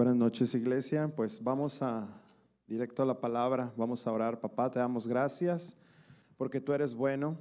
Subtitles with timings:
[0.00, 1.12] Buenas noches, iglesia.
[1.14, 2.08] Pues vamos a
[2.66, 4.40] directo a la palabra, vamos a orar.
[4.40, 5.76] Papá, te damos gracias
[6.38, 7.36] porque tú eres bueno.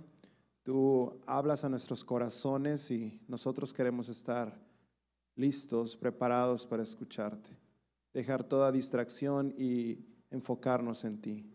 [0.63, 4.59] Tú hablas a nuestros corazones y nosotros queremos estar
[5.37, 7.49] listos, preparados para escucharte.
[8.13, 11.49] Dejar toda distracción y enfocarnos en ti.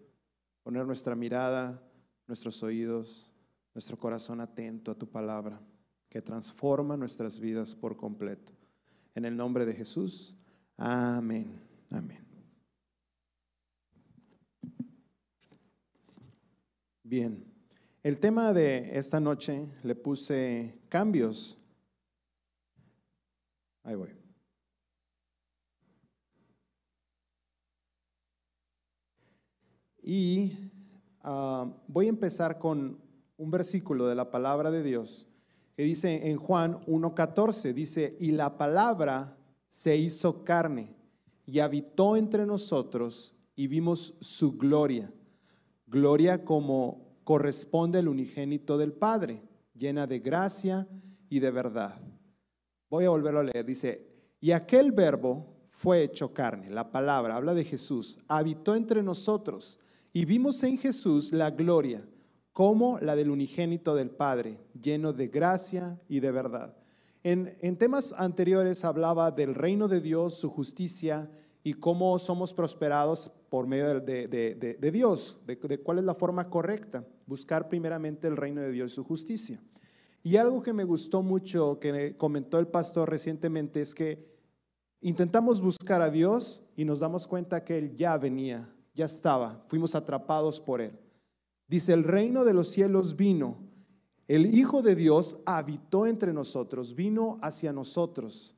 [0.63, 1.83] Poner nuestra mirada,
[2.27, 3.31] nuestros oídos,
[3.75, 5.61] nuestro corazón atento a tu palabra,
[6.09, 8.55] que transforma nuestras vidas por completo.
[9.15, 10.39] En el nombre de Jesús.
[10.77, 11.61] Amén.
[11.91, 12.25] Amén.
[17.03, 17.45] Bien,
[18.03, 21.59] el tema de esta noche le puse cambios.
[23.83, 24.11] Ahí voy.
[30.03, 30.71] Y
[31.23, 32.99] ah, voy a empezar con
[33.37, 35.29] un versículo de la palabra de Dios
[35.77, 39.37] que dice en Juan 1.14, dice, y la palabra
[39.75, 40.95] se hizo carne
[41.45, 45.13] y habitó entre nosotros y vimos su gloria,
[45.89, 49.43] gloria como corresponde al unigénito del Padre,
[49.75, 50.87] llena de gracia
[51.29, 52.01] y de verdad.
[52.89, 54.07] Voy a volverlo a leer, dice,
[54.41, 59.81] y aquel verbo fue hecho carne, la palabra, habla de Jesús, habitó entre nosotros
[60.13, 62.07] y vimos en Jesús la gloria
[62.53, 66.77] como la del unigénito del Padre, lleno de gracia y de verdad.
[67.25, 71.31] En, temas anteriores hablaba del reino de Dios, su justicia
[71.63, 77.71] y cómo somos prosperados por medio de, Dios, de, cuál es la forma correcta, buscar
[77.71, 79.59] primeramente el reino de Dios y su justicia.
[80.23, 84.23] Y algo que me gustó mucho, que comentó el pastor recientemente, es que
[85.01, 89.95] intentamos buscar a Dios y nos damos cuenta que Él ya venía, ya estaba, fuimos
[89.95, 90.99] atrapados por Él.
[91.69, 93.57] Dice, el reino de los cielos vino
[94.27, 98.55] el Hijo de Dios habitó entre nosotros, vino hacia nosotros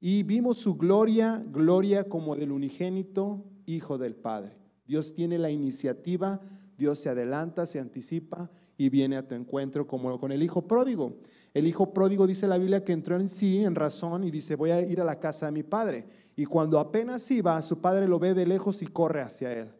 [0.00, 4.56] y vimos su gloria, gloria como del unigénito Hijo del Padre.
[4.86, 6.40] Dios tiene la iniciativa,
[6.78, 11.16] Dios se adelanta, se anticipa y viene a tu encuentro como con el Hijo pródigo.
[11.52, 14.70] El Hijo pródigo dice la Biblia que entró en sí, en razón, y dice, voy
[14.70, 16.06] a ir a la casa de mi Padre.
[16.36, 19.70] Y cuando apenas iba, su Padre lo ve de lejos y corre hacia él.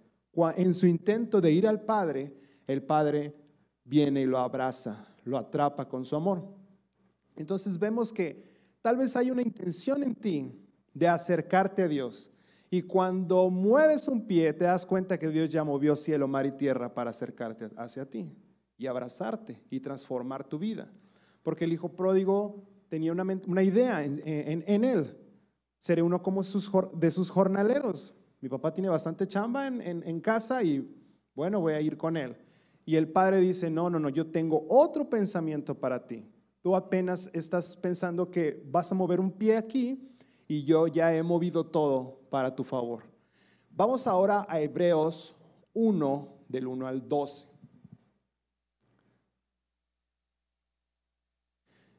[0.56, 2.34] En su intento de ir al Padre,
[2.66, 3.34] el Padre
[3.87, 6.43] viene y lo abraza, lo atrapa con su amor.
[7.37, 8.43] Entonces vemos que
[8.83, 10.53] tal vez hay una intención en ti
[10.93, 12.31] de acercarte a Dios.
[12.69, 16.53] Y cuando mueves un pie, te das cuenta que Dios ya movió cielo, mar y
[16.53, 18.31] tierra para acercarte hacia ti
[18.77, 20.91] y abrazarte y transformar tu vida.
[21.43, 25.17] Porque el hijo pródigo tenía una, idea en, él.
[25.79, 28.15] Seré uno como sus, de sus jornaleros.
[28.41, 30.93] Mi papá tiene bastante chamba en casa y
[31.35, 32.37] bueno, voy a ir con él.
[32.89, 36.25] Y el padre dice, no, no, no, yo tengo otro pensamiento para ti.
[36.63, 40.09] Tú apenas estás pensando que vas a mover un pie aquí
[40.47, 43.03] y yo ya he movido todo para tu favor.
[43.71, 45.35] Vamos ahora a Hebreos
[45.75, 47.49] 1, del 1 al 12.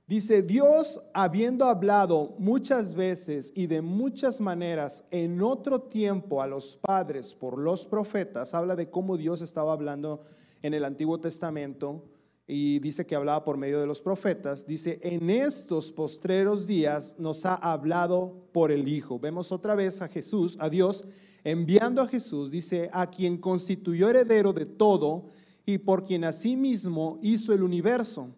[0.07, 6.77] Dice, Dios habiendo hablado muchas veces y de muchas maneras en otro tiempo a los
[6.77, 10.21] padres por los profetas, habla de cómo Dios estaba hablando
[10.61, 12.03] en el Antiguo Testamento
[12.47, 17.45] y dice que hablaba por medio de los profetas, dice, en estos postreros días nos
[17.45, 19.19] ha hablado por el Hijo.
[19.19, 21.05] Vemos otra vez a Jesús, a Dios,
[21.43, 25.25] enviando a Jesús, dice, a quien constituyó heredero de todo
[25.65, 28.29] y por quien asimismo hizo el universo,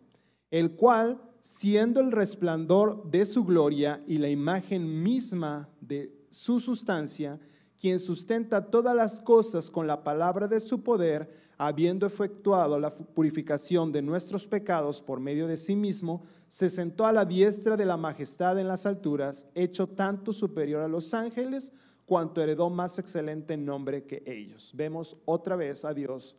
[0.49, 7.39] el cual, siendo el resplandor de su gloria y la imagen misma de su sustancia,
[7.79, 13.91] quien sustenta todas las cosas con la palabra de su poder, habiendo efectuado la purificación
[13.91, 17.97] de nuestros pecados por medio de sí mismo, se sentó a la diestra de la
[17.97, 21.71] majestad en las alturas, hecho tanto superior a los ángeles,
[22.05, 24.71] cuanto heredó más excelente nombre que ellos.
[24.75, 26.37] Vemos otra vez a Dios,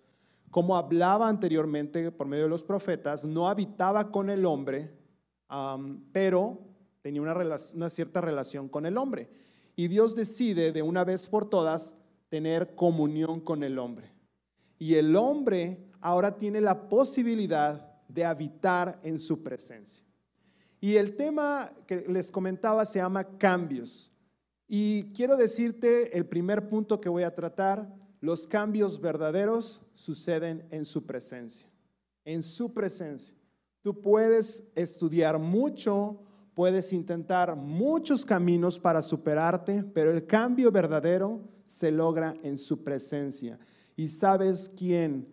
[0.51, 4.91] como hablaba anteriormente por medio de los profetas, no habitaba con el hombre,
[6.13, 6.59] pero
[7.03, 9.31] tenía una, cierta relación con el hombre.
[9.77, 11.97] Y Dios decide de una vez por todas
[12.29, 14.13] tener comunión con el hombre.
[14.79, 20.05] Y el hombre ahora tiene la posibilidad de habitar en su presencia.
[20.81, 24.13] Y el tema que les comentaba se llama cambios.
[24.67, 30.85] Y quiero decirte el primer punto que voy a tratar, los cambios verdaderos suceden en
[30.85, 31.69] su presencia,
[32.25, 33.37] en su presencia.
[33.83, 36.23] Tú puedes estudiar mucho,
[36.61, 43.59] puedes intentar muchos caminos para superarte, pero el cambio verdadero se logra en su presencia.
[43.97, 45.27] ¿Y sabes quién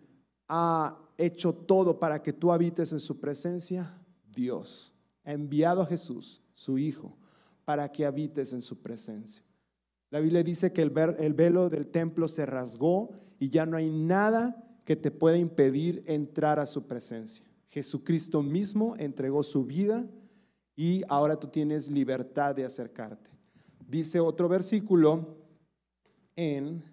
[0.48, 3.94] ha hecho todo para que tú habites en su presencia?
[4.34, 4.94] Dios.
[5.22, 7.18] Ha enviado a Jesús, su Hijo,
[7.66, 9.44] para que habites en su presencia.
[10.08, 13.90] La Biblia dice que el, el velo del templo se rasgó y ya no hay
[13.90, 17.44] nada que te pueda impedir entrar a su presencia.
[17.68, 20.06] Jesucristo mismo entregó su vida
[20.78, 23.32] y ahora tú tienes libertad de acercarte.
[23.84, 25.36] Dice otro versículo
[26.36, 26.84] en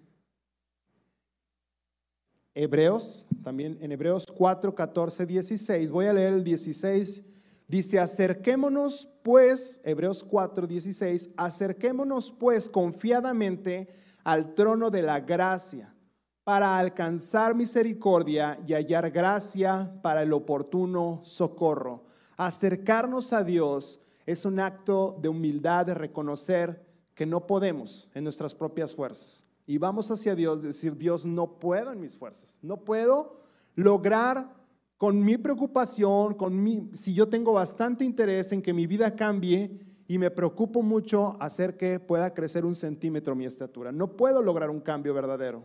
[2.52, 5.92] Hebreos, también en Hebreos 4, 14, 16.
[5.92, 7.22] Voy a leer el 16.
[7.68, 13.86] Dice, acerquémonos pues, Hebreos 4, 16, acerquémonos pues confiadamente
[14.24, 15.94] al trono de la gracia
[16.42, 22.06] para alcanzar misericordia y hallar gracia para el oportuno socorro.
[22.36, 26.84] Acercarnos a Dios es un acto de humildad, de reconocer
[27.14, 29.46] que no podemos en nuestras propias fuerzas.
[29.66, 33.40] Y vamos hacia Dios, decir, Dios, no puedo en mis fuerzas, no puedo
[33.74, 34.54] lograr
[34.98, 39.80] con mi preocupación, con mi, si yo tengo bastante interés en que mi vida cambie
[40.06, 43.92] y me preocupo mucho hacer que pueda crecer un centímetro mi estatura.
[43.92, 45.64] No puedo lograr un cambio verdadero.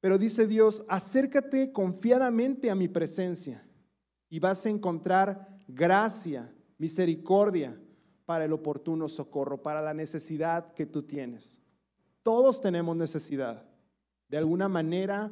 [0.00, 3.65] Pero dice Dios, acércate confiadamente a mi presencia
[4.28, 7.80] y vas a encontrar gracia, misericordia
[8.24, 11.60] para el oportuno socorro, para la necesidad que tú tienes.
[12.22, 13.64] Todos tenemos necesidad.
[14.28, 15.30] De alguna manera,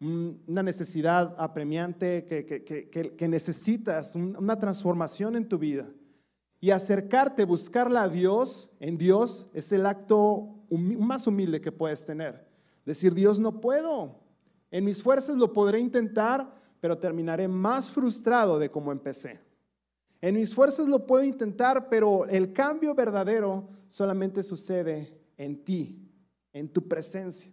[0.00, 5.88] una necesidad apremiante que, necesitas, una transformación en tu vida.
[6.60, 12.46] Y acercarte, buscarla a Dios, en Dios, es el acto más humilde que puedes tener.
[12.84, 14.20] Decir, Dios, no puedo.
[14.70, 19.40] En mis fuerzas lo podré intentar, pero terminaré más frustrado de cómo empecé.
[20.20, 26.10] En mis fuerzas lo puedo intentar, pero el cambio verdadero solamente sucede en ti,
[26.52, 27.52] en tu presencia.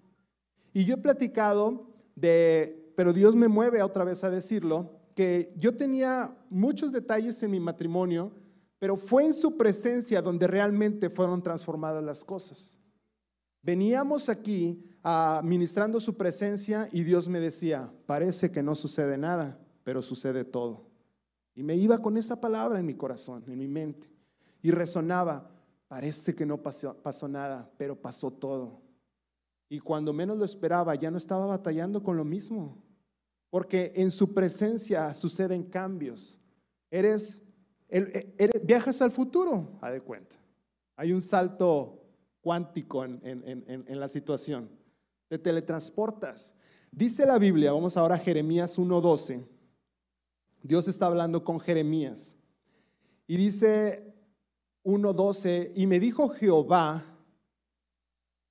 [0.74, 5.78] Y yo he platicado de, pero Dios me mueve otra vez a decirlo, que yo
[5.78, 8.31] tenía muchos detalles en mi matrimonio,
[8.80, 12.80] pero fue en su presencia donde realmente fueron transformadas las cosas.
[13.65, 14.79] Veníamos aquí
[15.41, 20.85] ministrando su presencia y Dios me decía, parece que no sucede nada, pero sucede todo.
[21.56, 24.07] Y me iba con esa palabra en mi corazón, en mi mente.
[24.62, 25.50] Y resonaba,
[25.88, 28.83] parece que no pasó, nada, pero pasó todo.
[29.68, 32.83] Y cuando menos lo esperaba, ya no estaba batallando con lo mismo.
[33.50, 36.39] Porque en su presencia suceden cambios.
[36.91, 37.47] Eres,
[37.89, 40.35] eres viajas al futuro, a de cuenta.
[40.95, 42.05] Hay un salto
[42.45, 44.69] cuántico en, la situación.
[45.27, 46.53] Te teletransportas.
[46.92, 49.44] Dice la Biblia, vamos ahora a Jeremías 1.12.
[50.62, 52.36] Dios está hablando con Jeremías.
[53.25, 54.13] Y dice
[54.83, 57.03] 1.12, y me dijo Jehová,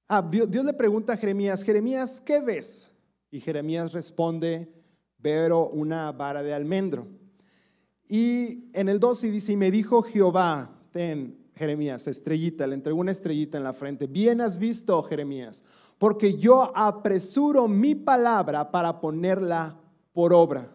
[0.09, 2.91] ah, Dios, Dios, le pregunta a Jeremías, Jeremías, ¿qué ves?
[3.31, 4.75] Y Jeremías responde,
[5.19, 7.07] veo una vara de almendro.
[8.09, 13.13] Y en el 12 dice, y me dijo Jehová, ten, Jeremías, estrellita, le entregó una
[13.13, 14.07] estrellita en la frente.
[14.07, 15.65] Bien has visto, Jeremías,
[15.99, 19.81] porque yo apresuro mi palabra para ponerla
[20.13, 20.73] por obra.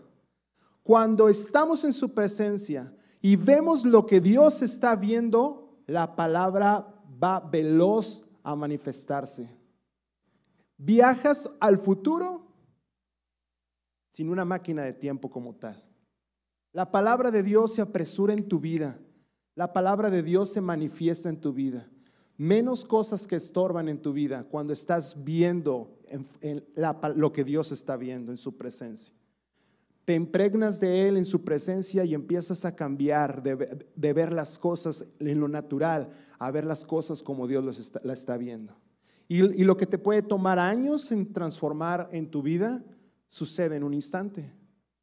[0.83, 6.87] Cuando estamos en su presencia y vemos lo que Dios está viendo, la palabra
[7.21, 9.49] va veloz a manifestarse.
[10.77, 12.47] Viajas al futuro
[14.11, 15.83] sin una máquina de tiempo como tal.
[16.71, 18.97] La palabra de Dios se apresura en tu vida
[19.59, 21.85] la palabra de Dios se manifiesta en tu vida.
[22.37, 25.99] Menos cosas que estorban en tu vida cuando estás viendo
[27.17, 29.13] lo que Dios está viendo en su presencia.
[30.05, 35.07] Te impregnas de Él en su presencia y empiezas a cambiar de, ver las cosas
[35.19, 37.61] en lo natural a ver las cosas como Dios
[38.01, 38.73] las está, viendo.
[39.27, 42.81] Y, y lo que te puede tomar años en transformar en tu vida,
[43.27, 44.53] sucede en un instante.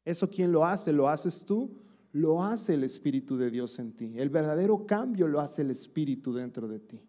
[0.03, 0.91] ¿Eso quién lo hace?
[0.91, 1.85] ¿Lo haces tú?
[2.17, 4.13] Lo hace el Espíritu de Dios en ti.
[4.17, 7.01] El verdadero cambio lo hace el Espíritu dentro de ti.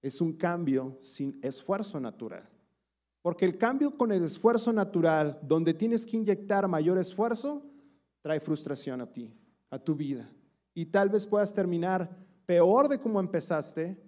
[0.00, 2.48] Es un cambio sin esfuerzo natural.
[3.20, 7.62] Porque el cambio con el esfuerzo natural, donde tienes que inyectar mayor esfuerzo,
[8.22, 9.34] trae frustración a ti,
[9.70, 10.30] a tu vida.
[10.72, 12.08] Y tal vez puedas terminar
[12.46, 14.00] peor de como empezaste.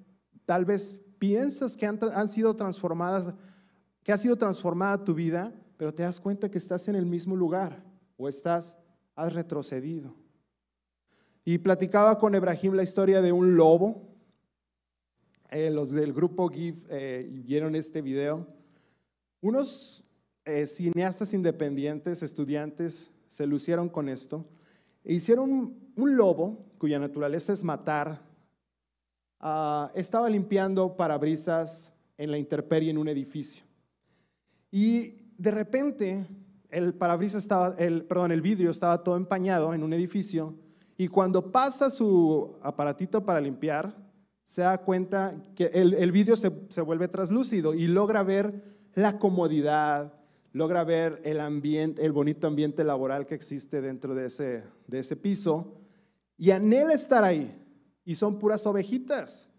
[0.46, 3.34] Tal vez piensas que han, han sido transformadas,
[4.02, 7.36] que ha sido transformada tu vida, pero te das cuenta que estás en el mismo
[7.36, 7.84] lugar
[8.16, 8.78] o estás
[9.28, 10.14] retrocedido.
[11.44, 14.08] Y platicaba con Ebrahim la historia de un lobo.
[15.50, 18.46] Eh, los del grupo GIF eh, vieron este video.
[19.40, 20.06] Unos
[20.44, 24.44] eh, cineastas independientes, estudiantes, se lucieron con esto.
[25.04, 25.50] E hicieron
[25.96, 28.22] un, lobo cuya naturaleza es matar.
[29.38, 33.64] Ah, estaba limpiando parabrisas en la intemperie en un edificio.
[34.70, 36.26] Y de repente
[36.70, 40.54] el parabrisas estaba, el, perdón, el vidrio estaba todo empañado en un edificio
[40.96, 43.96] y cuando pasa su aparatito para limpiar,
[44.44, 50.12] se da cuenta que el, vídeo se, se vuelve translúcido y logra ver la comodidad,
[50.52, 55.16] logra ver el ambiente, el bonito ambiente laboral que existe dentro de ese, de ese
[55.16, 55.80] piso
[56.36, 57.56] y anhela estar ahí.
[58.04, 59.50] Y son puras ovejitas.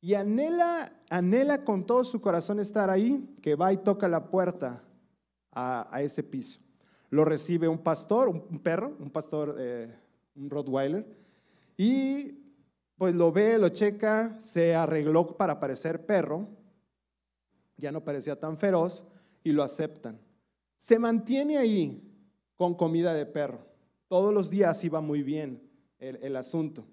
[0.00, 4.82] Y anhela, anhela con todo su corazón estar ahí, que va y toca la puerta
[5.52, 6.60] a, ese piso.
[7.10, 9.94] Lo recibe un pastor, un, perro, un pastor, eh,
[10.34, 11.06] un Rottweiler,
[11.76, 12.38] y
[12.96, 16.48] pues lo ve, lo checa, se arregló para parecer perro,
[17.76, 19.04] ya no parecía tan feroz,
[19.44, 20.20] y lo aceptan.
[20.76, 22.12] Se mantiene ahí
[22.56, 23.66] con comida de perro.
[24.08, 25.68] Todos los días iba muy bien
[25.98, 26.84] el, asunto.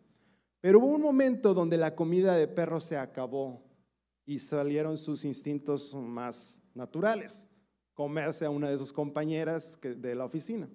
[0.61, 3.61] Pero hubo un momento donde la comida de perro se acabó
[4.25, 7.48] y salieron sus instintos más naturales,
[7.99, 10.69] comerse a una de sus compañeras de la oficina.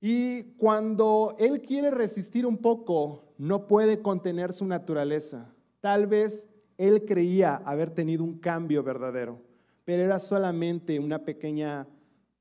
[0.00, 5.54] Y cuando él quiere resistir un poco, no puede contener su naturaleza.
[5.80, 9.40] Tal vez él creía haber tenido un cambio verdadero
[9.84, 11.86] pero era solamente una pequeña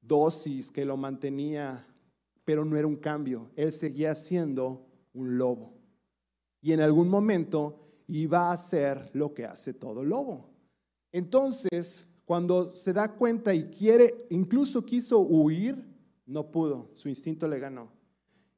[0.01, 1.85] dosis que lo mantenía,
[2.45, 3.51] pero no era un cambio.
[3.55, 5.73] Él seguía siendo un lobo.
[6.61, 10.49] Y en algún momento iba a hacer lo que hace todo lobo.
[11.11, 15.83] Entonces, cuando se da cuenta y quiere, incluso quiso huir,
[16.25, 17.91] no pudo, su instinto le ganó.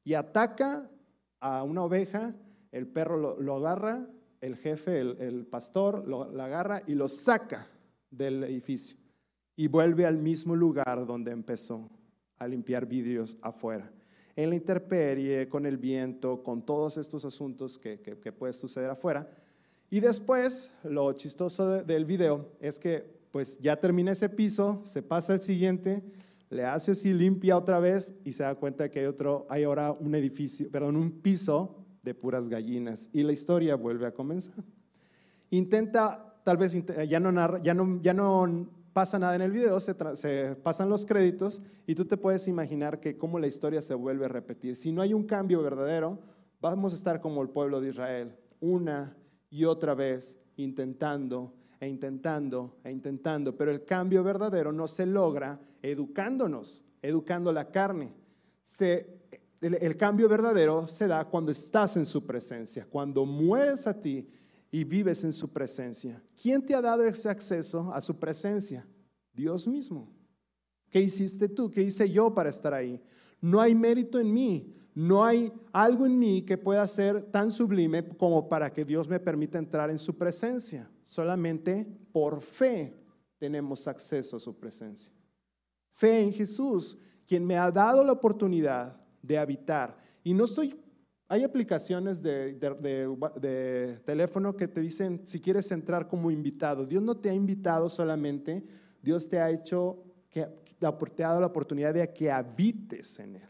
[0.04, 0.88] Y ataca
[1.40, 2.34] a una oveja,
[2.70, 4.08] el perro lo, agarra,
[4.40, 7.68] el jefe, el, pastor, lo, lo agarra y lo saca
[8.10, 8.96] del edificio
[9.56, 11.90] y vuelve al mismo lugar donde empezó,
[12.38, 13.90] a limpiar vidrios afuera.
[14.36, 19.26] En la interperie, con el viento, con todos estos asuntos que, que, puede suceder afuera.
[19.88, 25.34] Y después, lo chistoso del video es que pues ya termina ese piso, se pasa
[25.34, 26.02] al siguiente,
[26.48, 29.92] le hace así, limpia otra vez y se da cuenta que hay otro, hay ahora
[29.92, 34.64] un edificio, perdón, un piso de puras gallinas y la historia vuelve a comenzar.
[35.50, 36.74] Intenta tal vez
[37.06, 41.60] ya no, no, ya no pasa nada en el video, se, se, pasan los créditos
[41.86, 44.76] y tú te puedes imaginar que cómo la historia se vuelve a repetir.
[44.76, 46.20] Si no hay un cambio verdadero,
[46.62, 49.14] vamos a estar como el pueblo de Israel, una
[49.50, 55.60] y otra vez intentando e intentando e intentando, pero el cambio verdadero no se logra
[55.82, 58.14] educándonos, educando la carne.
[59.60, 64.28] El, el cambio verdadero se da cuando estás en su presencia, cuando mueres a ti
[64.70, 66.22] y vives en su presencia.
[66.40, 68.86] ¿Quién te ha dado ese acceso a su presencia?
[69.32, 70.12] Dios mismo.
[70.88, 71.70] ¿Qué hiciste tú?
[71.70, 73.00] ¿Qué hice yo para estar ahí?
[73.40, 78.06] No hay mérito en mí, no hay algo en mí que pueda ser tan sublime
[78.16, 80.90] como para que Dios me permita entrar en su presencia.
[81.02, 82.96] Solamente por fe
[83.38, 85.12] tenemos acceso a su presencia.
[85.92, 89.96] Fe en Jesús, quien me ha dado la oportunidad de habitar.
[90.22, 90.74] Y no soy
[91.28, 92.54] hay aplicaciones de,
[94.04, 96.86] teléfono que te dicen si quieres entrar como invitado.
[96.86, 98.64] Dios no te ha invitado solamente,
[99.02, 100.46] Dios te ha hecho, que,
[100.78, 103.48] te ha dado la oportunidad de que habites en Él.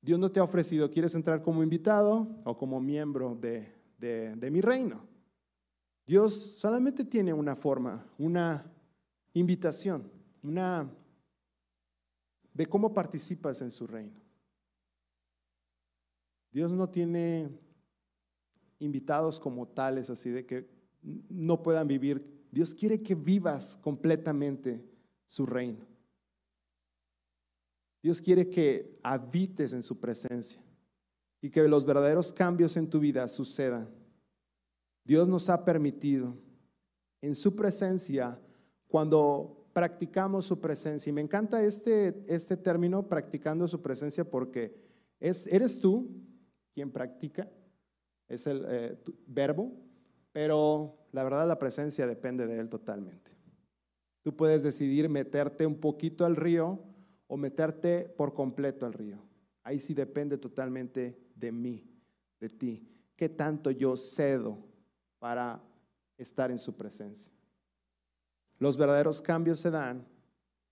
[0.00, 4.60] Dios no te ha ofrecido, ¿quieres entrar como invitado o como miembro de, de mi
[4.60, 5.06] reino?
[6.06, 8.70] Dios solamente tiene una forma, una
[9.32, 10.10] invitación,
[10.42, 10.90] una
[12.52, 14.20] de cómo participas en su reino.
[16.52, 17.48] Dios no tiene
[18.78, 20.68] invitados como tales, así de que
[21.02, 22.46] no puedan vivir.
[22.52, 24.84] Dios quiere que vivas completamente
[25.24, 25.86] su reino.
[28.02, 30.62] Dios quiere que habites en su presencia
[31.40, 33.88] y que los verdaderos cambios en tu vida sucedan.
[35.04, 36.36] Dios nos ha permitido
[37.20, 38.40] en su presencia
[38.88, 41.10] cuando practicamos su presencia.
[41.10, 44.74] Y me encanta este, este término, practicando su presencia, porque
[45.20, 46.08] es, eres tú
[46.72, 47.50] quien practica,
[48.28, 49.72] es el eh, verbo,
[50.32, 53.33] pero la verdad la presencia depende de él totalmente.
[54.24, 56.82] Tú puedes decidir meterte un poquito al río
[57.28, 59.22] o meterte por completo al río.
[59.62, 61.88] Ahí sí depende totalmente de mí,
[62.40, 62.88] de ti.
[63.14, 64.58] ¿Qué tanto yo cedo
[65.20, 65.62] para
[66.18, 67.32] estar en su presencia?
[68.58, 70.04] Los verdaderos cambios se dan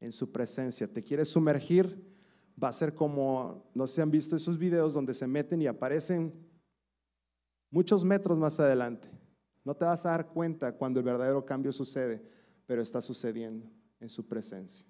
[0.01, 0.93] en su presencia.
[0.93, 2.11] ¿Te quieres sumergir?
[2.63, 5.67] va a ser como, no sé si han visto esos videos donde se meten y
[5.67, 6.33] aparecen
[7.71, 9.09] muchos metros más adelante.
[9.65, 12.23] No te vas a dar cuenta cuando el verdadero cambio sucede,
[12.73, 14.87] pero está sucediendo en su presencia.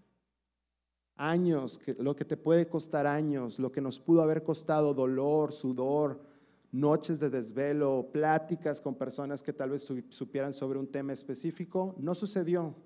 [1.17, 6.25] Años, lo que te puede costar años, lo que nos pudo haber costado dolor, sudor,
[6.71, 12.15] noches de desvelo, pláticas con personas que tal vez supieran sobre un tema específico, no
[12.15, 12.77] sucedió.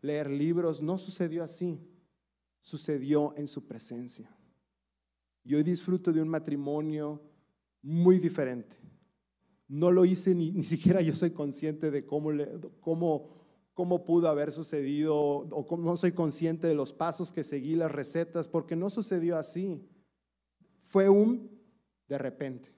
[0.00, 1.78] Leer libros no sucedió así
[2.60, 4.28] sucedió en su presencia.
[5.44, 7.22] Y hoy disfruto de un matrimonio
[7.82, 8.78] muy diferente.
[9.68, 12.30] no lo hice ni, ni siquiera yo soy consciente de cómo,
[12.80, 13.43] cómo,
[13.74, 17.92] cómo pudo haber sucedido o cómo, no soy consciente de los pasos que seguí, las
[17.92, 19.86] recetas, porque no sucedió así.
[20.86, 21.50] Fue un
[22.08, 22.72] de repente.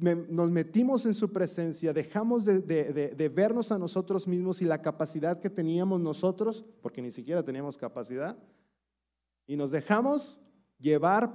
[0.00, 5.40] nos metimos en su presencia, dejamos de, de, vernos a nosotros mismos y la capacidad
[5.40, 8.36] que teníamos nosotros, porque ni siquiera teníamos capacidad,
[9.46, 10.40] y nos dejamos
[10.78, 11.32] llevar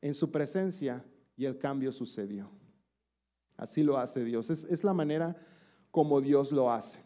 [0.00, 1.04] en su presencia
[1.36, 2.50] y el cambio sucedió.
[3.56, 4.50] Así lo hace Dios.
[4.50, 5.36] Es, la manera
[5.94, 7.04] como Dios lo hace.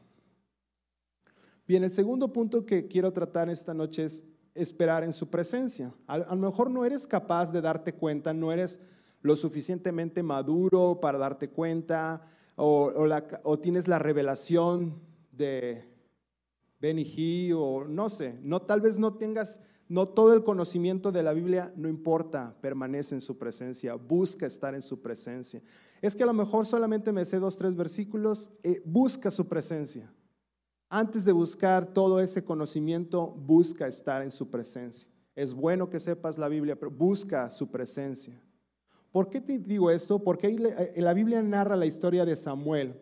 [1.66, 5.92] Bien, el segundo punto que quiero tratar esta noche es esperar en su presencia.
[6.06, 8.80] A, lo mejor no eres capaz de darte cuenta, no eres
[9.20, 12.22] lo suficientemente maduro para darte cuenta
[12.56, 12.90] o,
[13.42, 14.98] o tienes la revelación
[15.32, 15.84] de
[16.80, 21.32] Benny o no sé, no, tal vez no tengas no todo el conocimiento de la
[21.32, 25.62] Biblia, no importa, permanece en su presencia, busca estar en su presencia.
[26.02, 30.12] Es que a lo mejor solamente me sé dos, tres versículos, eh, busca su presencia.
[30.90, 35.10] Antes de buscar todo ese conocimiento, busca estar en su presencia.
[35.34, 38.40] Es bueno que sepas la Biblia, pero busca su presencia.
[39.10, 40.18] ¿Por qué te digo esto?
[40.18, 43.00] Porque eh, la Biblia narra la historia de Samuel.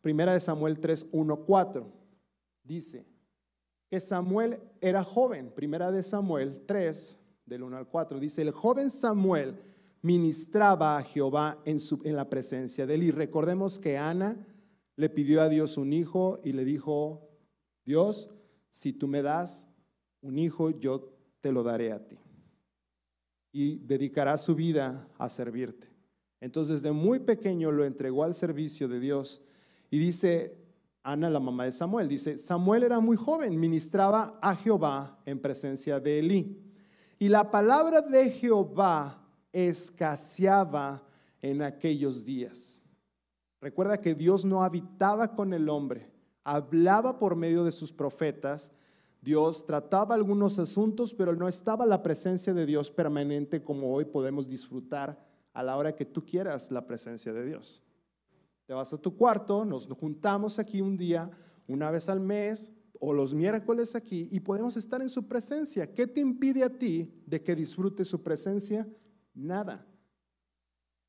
[0.00, 1.98] Primera de Samuel 3, 1, 4.
[2.68, 3.06] Dice,
[3.88, 5.50] que Samuel era joven.
[5.50, 9.56] Primera de Samuel 3, del 1 al 4, dice, el joven Samuel
[10.02, 13.04] ministraba a Jehová en, su, en la presencia de él.
[13.04, 14.46] Y recordemos que Ana
[14.96, 17.30] le pidió a Dios un hijo y le dijo,
[17.86, 18.28] Dios,
[18.68, 19.66] si tú me das
[20.20, 22.18] un hijo, yo te lo daré a ti.
[23.50, 25.88] Y dedicará su vida a servirte.
[26.40, 29.40] Entonces, de muy pequeño lo entregó al servicio de Dios.
[29.90, 30.67] Y dice
[31.02, 32.08] Ana, la mamá de Samuel.
[32.08, 36.62] Dice, Samuel era muy joven, ministraba a Jehová en presencia de Elí.
[37.18, 41.02] Y la palabra de Jehová escaseaba
[41.42, 42.82] en aquellos días.
[43.60, 46.10] Recuerda que Dios no habitaba con el hombre,
[46.44, 48.70] hablaba por medio de sus profetas.
[49.20, 54.46] Dios trataba algunos asuntos, pero no estaba la presencia de Dios permanente como hoy podemos
[54.46, 55.18] disfrutar
[55.52, 57.82] a la hora que tú quieras la presencia de Dios.
[58.68, 61.30] Te vas a tu cuarto, nos juntamos aquí un día,
[61.68, 65.90] una vez al mes o los miércoles aquí y podemos estar en su presencia.
[65.90, 68.86] ¿Qué te impide a ti de que disfrutes su presencia?
[69.32, 69.86] Nada.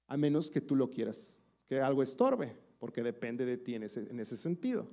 [0.07, 4.09] A menos que tú lo quieras, que algo estorbe, porque depende de ti en ese,
[4.09, 4.87] en ese sentido.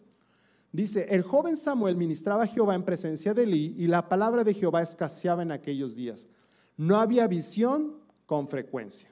[0.72, 4.52] Dice, el joven Samuel ministraba a Jehová en presencia de Elí y la palabra de
[4.52, 6.28] Jehová escaseaba en aquellos días.
[6.76, 9.08] No había visión con frecuencia.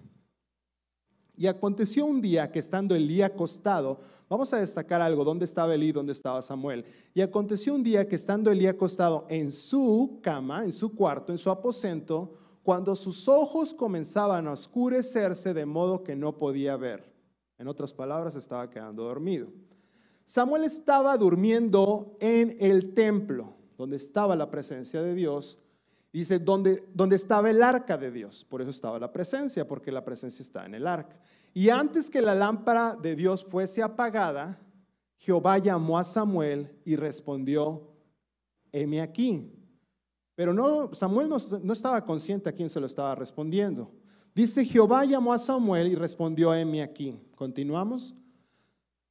[1.37, 5.91] Y aconteció un día que estando Elí acostado, vamos a destacar algo, ¿dónde estaba Elí?
[5.91, 6.85] ¿Dónde estaba Samuel?
[7.13, 11.39] Y aconteció un día que estando Elí acostado en su cama, en su cuarto, en
[11.39, 17.13] su aposento, cuando sus ojos comenzaban a oscurecerse de modo que no podía ver.
[17.59, 19.49] En otras palabras, estaba quedando dormido.
[20.25, 25.59] Samuel estaba durmiendo en el templo, donde estaba la presencia de Dios,
[26.15, 28.45] Dice, donde, estaba el arca de Dios.
[28.45, 31.19] Por eso estaba la presencia, porque la presencia está en el arca.
[31.53, 34.57] Y antes que la lámpara de Dios fuese apagada,
[35.17, 37.91] Jehová llamó a Samuel y respondió,
[38.71, 39.51] heme aquí.
[40.37, 43.91] Pero no, Samuel no, no, estaba consciente a quién se lo estaba respondiendo.
[44.37, 47.19] Dice, Jehová llamó a Samuel y respondió, heme aquí.
[47.35, 48.15] Continuamos.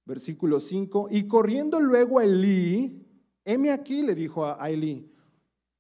[0.05, 1.09] Versículo 5.
[1.11, 3.05] Y corriendo luego a Elí,
[3.43, 5.09] heme aquí, le dijo a Elí,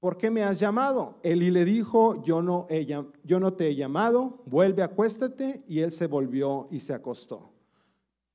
[0.03, 1.17] ¿por qué me has llamado?
[1.23, 2.65] Elí le dijo, yo no,
[3.53, 5.63] te he llamado, vuelve, acuéstate.
[5.65, 7.53] Y él se volvió y se acostó.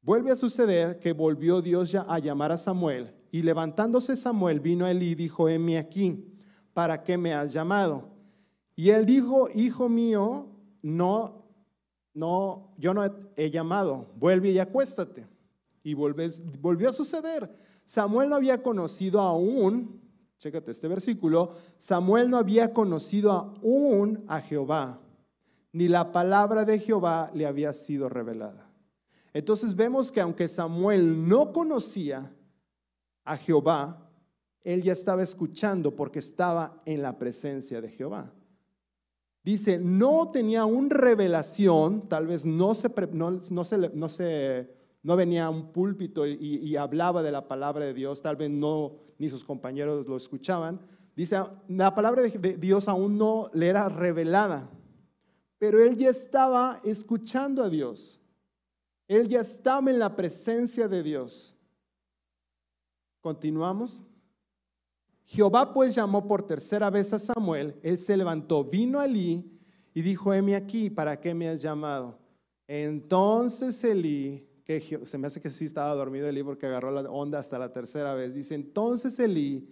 [0.00, 3.14] Vuelve a suceder que volvió Dios ya a llamar a Samuel.
[3.30, 6.32] Y levantándose Samuel vino a Elí y dijo, heme aquí,
[6.72, 8.08] ¿para qué me has llamado?
[8.74, 10.46] Y él dijo, hijo mío,
[10.80, 11.44] no,
[12.14, 13.04] no, yo no
[13.36, 15.26] he llamado, vuelve y acuéstate.
[15.82, 17.54] Y volvió a suceder.
[17.84, 20.07] Samuel no había conocido aún
[20.38, 21.52] Chécate este versículo.
[21.78, 25.00] Samuel no había conocido aún a Jehová,
[25.72, 28.70] ni la palabra de Jehová le había sido revelada.
[29.32, 32.32] Entonces vemos que aunque Samuel no conocía
[33.24, 34.10] a Jehová,
[34.62, 38.32] él ya estaba escuchando porque estaba en la presencia de Jehová.
[39.42, 45.46] Dice, no tenía una revelación, tal vez no se, no, se, no se no venía
[45.46, 49.44] a un púlpito y, hablaba de la palabra de Dios, tal vez no, ni sus
[49.44, 50.80] compañeros lo escuchaban.
[51.14, 54.70] Dice, la palabra de Dios aún no le era revelada,
[55.58, 58.20] pero él ya estaba escuchando a Dios.
[59.06, 61.56] Él ya estaba en la presencia de Dios.
[63.20, 64.02] Continuamos.
[65.24, 69.58] Jehová pues llamó por tercera vez a Samuel, él se levantó, vino allí
[69.92, 72.18] y dijo, heme aquí, ¿para qué me has llamado?
[72.66, 77.38] Entonces Elí, que se me hace que sí estaba dormido Elí porque agarró la onda
[77.38, 79.66] hasta la tercera vez, dice, entonces Elí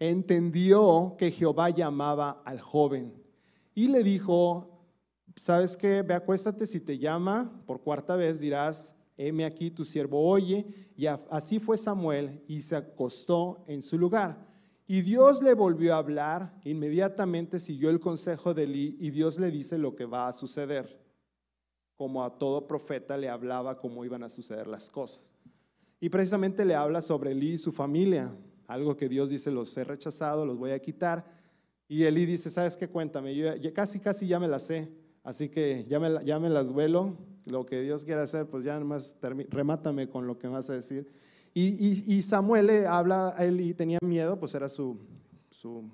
[0.00, 3.14] entendió que Jehová llamaba al joven
[3.76, 4.82] y le dijo,
[5.36, 6.02] ¿sabes qué?
[6.02, 10.66] Ve, acuéstate, si te llama por cuarta vez dirás, heme aquí, tu siervo oye.
[10.96, 14.48] Y así fue Samuel y se acostó en su lugar.
[14.88, 19.52] Y Dios le volvió a hablar, inmediatamente siguió el consejo de Elí y Dios le
[19.52, 20.99] dice lo que va a suceder
[22.00, 25.34] como a todo profeta le hablaba cómo iban a suceder las cosas.
[26.00, 28.34] Y precisamente le habla sobre Elí y su familia,
[28.68, 31.26] algo que Dios dice, los he rechazado, los voy a quitar.
[31.88, 32.88] Y Elí dice, ¿sabes qué?
[32.88, 34.90] Cuéntame, yo casi, casi ya me las sé,
[35.22, 38.78] así que ya me, ya me las vuelo, lo que Dios quiere hacer, pues ya
[38.78, 39.14] nomás
[39.50, 41.06] remátame con lo que vas a decir.
[41.52, 44.96] Y, y, Samuel le habla a Elí, tenía miedo, pues era su,
[45.50, 45.84] su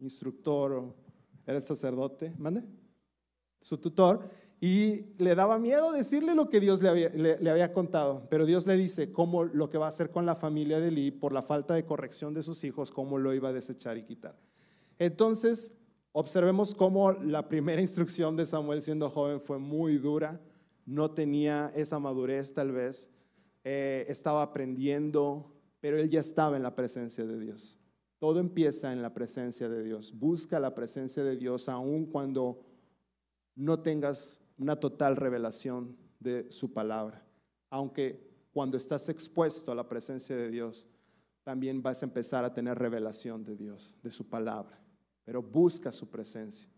[0.00, 0.94] instructor,
[1.46, 2.62] era el sacerdote, ¿mande?
[3.58, 4.28] Su tutor
[4.62, 6.90] y le daba miedo decirle lo que Dios le
[7.50, 10.78] había, contado, pero Dios le dice cómo lo que va a hacer con la familia
[10.78, 13.96] de Eli por la falta de corrección de sus hijos, cómo lo iba a desechar
[13.96, 14.38] y quitar.
[14.98, 15.72] Entonces,
[16.12, 20.38] observemos cómo la primera instrucción de Samuel siendo joven fue muy dura,
[20.84, 23.08] no tenía esa madurez tal vez,
[23.64, 27.78] eh, estaba aprendiendo, pero él ya estaba en la presencia de Dios.
[28.18, 30.12] Todo empieza en la presencia de Dios.
[30.18, 32.60] Busca la presencia de Dios aun cuando
[33.54, 37.24] no tengas una total revelación de su palabra.
[37.70, 40.86] Aunque cuando estás expuesto a la presencia de Dios,
[41.42, 44.78] también vas a empezar a tener revelación de Dios, de su palabra.
[45.24, 46.70] Pero busca su presencia.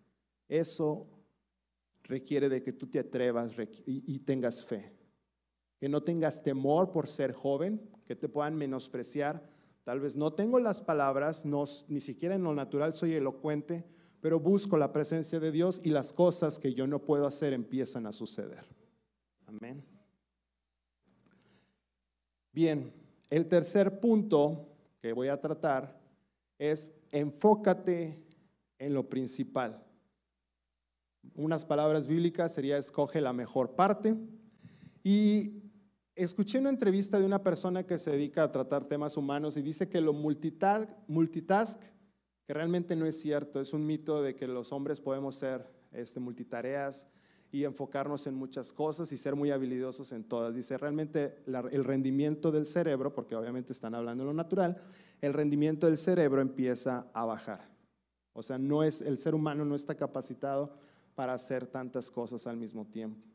[0.48, 1.08] Eso
[2.04, 3.50] requiere de que tú te atrevas
[3.84, 4.92] y, tengas fe.
[5.80, 9.44] Que no tengas temor por ser joven, que te puedan menospreciar.
[9.82, 11.44] Tal vez no tengo las palabras,
[11.88, 13.84] ni siquiera en lo natural soy elocuente,
[14.22, 18.06] pero busco la presencia de Dios y las cosas que yo no puedo hacer empiezan
[18.06, 18.64] a suceder.
[19.46, 19.84] Amén.
[22.52, 22.92] Bien,
[23.30, 24.68] el tercer punto
[25.00, 26.00] que voy a tratar
[26.56, 28.24] es enfócate
[28.78, 29.84] en lo principal.
[31.34, 34.14] Unas palabras bíblicas sería escoge la mejor parte.
[35.02, 35.64] Y
[36.14, 39.88] escuché una entrevista de una persona que se dedica a tratar temas humanos y dice
[39.88, 41.82] que lo multitask, multitask
[42.52, 46.20] que realmente no es cierto, es un mito de que los hombres podemos ser este,
[46.20, 47.08] multitareas
[47.50, 50.54] y enfocarnos en muchas cosas y ser muy habilidosos en todas.
[50.54, 54.82] Dice, realmente el rendimiento del cerebro, porque obviamente están hablando de lo natural,
[55.22, 57.70] el rendimiento del cerebro empieza a bajar.
[58.34, 60.76] O sea, no es, el ser humano no está capacitado
[61.14, 63.31] para hacer tantas cosas al mismo tiempo.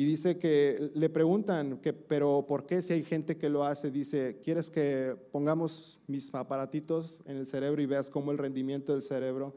[0.00, 3.90] Y dice que le preguntan, que, pero ¿por qué si hay gente que lo hace?
[3.90, 9.02] Dice, ¿quieres que pongamos mis aparatitos en el cerebro y veas cómo el rendimiento del
[9.02, 9.54] cerebro,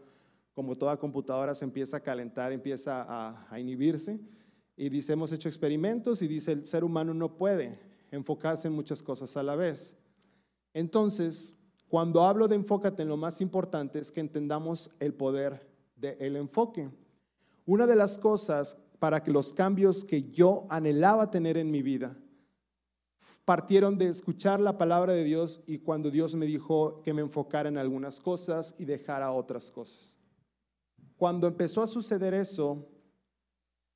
[0.53, 4.19] como toda computadora, se empieza a calentar, empieza a, inhibirse?
[4.75, 7.79] Y dice, hemos hecho experimentos y dice, el ser humano no puede
[8.11, 9.95] enfocarse en muchas cosas a la vez.
[10.73, 16.35] Entonces, cuando hablo de enfócate en lo más importante es que entendamos el poder del
[16.35, 16.89] enfoque.
[17.65, 22.17] Una de las cosas para que los cambios que yo anhelaba tener en mi vida
[23.43, 27.67] partieron de escuchar la palabra de Dios y cuando Dios me dijo que me enfocara
[27.67, 30.17] en algunas cosas y dejara otras cosas.
[31.17, 32.87] Cuando empezó a suceder eso,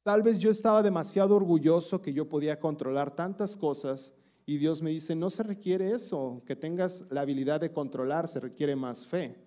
[0.04, 4.14] tal vez yo estaba demasiado orgulloso que yo podía controlar tantas cosas
[4.46, 8.42] y Dios me dice, no se requiere eso, que tengas la habilidad de controlar, se
[8.42, 9.38] requiere más fe,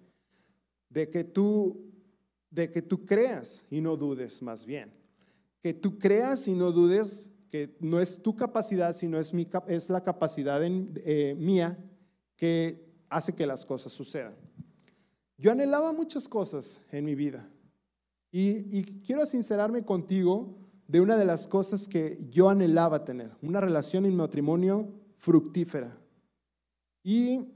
[0.89, 1.93] de que tú
[2.49, 5.00] de que tú creas y no dudes más bien
[5.61, 9.91] que tú creas y no dudes que no es tu capacidad, sino es, mi, es
[9.91, 11.79] la capacidad eh, mía
[12.37, 14.35] que hace que las cosas sucedan.
[15.37, 17.51] Yo anhelaba muchas cosas en mi vida
[18.31, 23.61] y, y quiero sincerarme contigo de una de las cosas que yo anhelaba tener, una
[23.61, 25.97] relación en matrimonio fructífera
[27.03, 27.53] y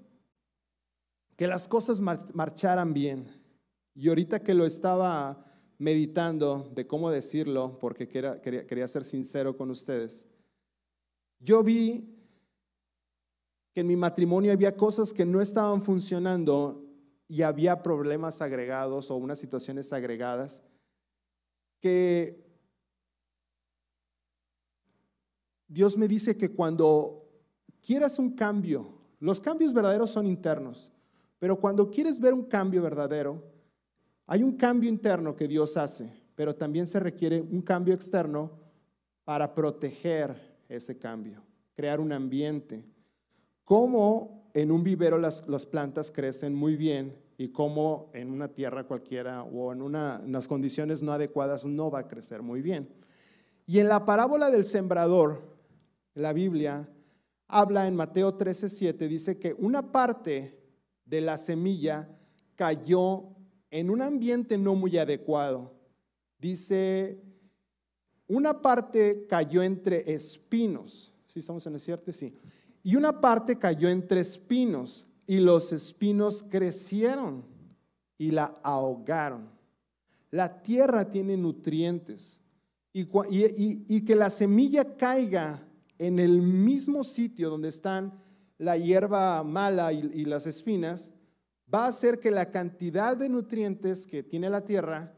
[1.37, 3.29] que las cosas marcharan bien.
[3.95, 5.45] Y ahorita que lo estaba
[5.85, 10.27] meditando de cómo decirlo, porque quería, quería, ser sincero con ustedes,
[11.39, 12.09] yo vi
[13.75, 16.83] que en mi matrimonio había cosas que no estaban funcionando
[17.29, 20.63] y había problemas agregados o unas situaciones agregadas
[21.83, 22.43] que
[25.69, 27.29] Dios me dice que cuando
[27.83, 30.91] quieras un cambio, los cambios verdaderos son internos,
[31.39, 33.54] pero cuando quieres ver un cambio verdadero,
[34.27, 38.51] hay un cambio interno que Dios hace, pero también se requiere un cambio externo
[39.25, 40.37] para proteger
[40.69, 41.43] ese cambio,
[41.75, 42.85] crear un ambiente.
[43.65, 49.43] Como en un vivero las, plantas crecen muy bien y como en una tierra cualquiera
[49.43, 52.89] o en, una, las condiciones no adecuadas no va a crecer muy bien.
[53.67, 55.43] Y en la parábola del sembrador,
[56.15, 56.89] la Biblia
[57.49, 60.61] habla en Mateo 13:7, dice que una parte
[61.05, 62.09] de la semilla
[62.55, 63.34] cayó
[63.75, 65.73] en un ambiente no muy adecuado.
[66.39, 67.21] Dice,
[68.29, 71.13] una parte cayó entre espinos.
[71.27, 72.13] ¿Sí estamos en el cierto?
[72.13, 72.33] Sí.
[72.85, 77.45] Y una parte cayó entre espinos y los espinos crecieron
[78.17, 79.51] y la ahogaron.
[80.31, 82.43] La tierra tiene nutrientes
[82.93, 83.07] y,
[84.05, 85.67] que la semilla caiga
[85.99, 88.23] en el mismo sitio donde están
[88.57, 91.13] la hierba mala y, las espinas,
[91.73, 95.15] va a hacer que la cantidad de nutrientes que tiene la tierra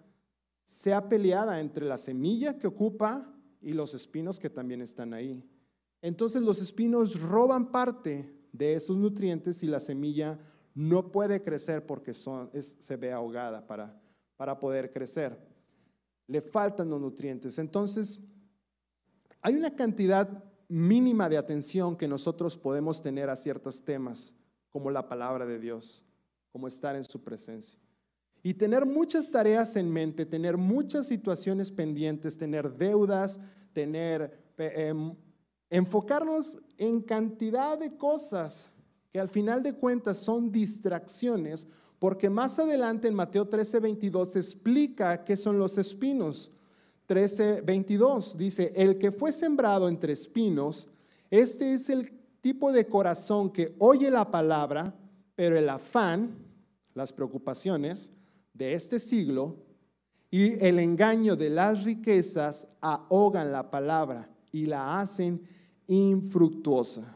[0.64, 5.44] sea peleada entre la semilla que ocupa y los espinos que también están ahí.
[6.02, 10.38] Entonces los espinos roban parte de esos nutrientes y la semilla
[10.74, 14.00] no puede crecer porque se ve ahogada para,
[14.36, 15.56] para poder crecer
[16.26, 17.58] le faltan los nutrientes.
[17.58, 18.20] Entonces,
[19.40, 24.34] hay una cantidad mínima de atención que nosotros podemos tener a ciertos temas,
[24.70, 26.04] como la palabra de Dios,
[26.56, 27.78] como estar en su presencia.
[28.42, 33.38] Y tener muchas tareas en mente, tener muchas situaciones pendientes, tener deudas,
[33.74, 35.14] tener, em,
[35.68, 38.70] enfocarnos en cantidad de cosas
[39.12, 45.24] que al final de cuentas son distracciones porque más adelante en Mateo 13, 22 explica
[45.24, 46.50] qué son los espinos.
[47.04, 50.88] 13, 22 dice, el que fue sembrado entre espinos,
[51.30, 54.94] este es el tipo de corazón que oye la palabra,
[55.36, 56.45] pero el afán,
[56.96, 58.10] las preocupaciones
[58.54, 59.58] de este siglo
[60.30, 65.42] y el engaño de las riquezas ahogan la palabra y la hacen
[65.86, 67.14] infructuosa.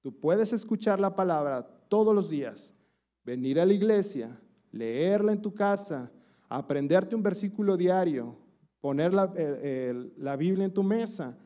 [0.00, 2.74] Tú puedes escuchar la palabra todos los días,
[3.22, 4.40] venir a la iglesia,
[4.72, 6.10] leerla en tu casa,
[6.48, 8.34] aprenderte un versículo diario,
[8.80, 11.36] poner la, Biblia en tu mesa.